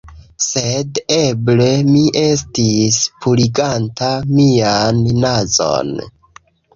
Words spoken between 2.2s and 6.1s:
estis puriganta mian nazon